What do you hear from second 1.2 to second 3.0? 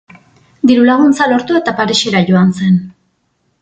lortu eta Parisa joan zen.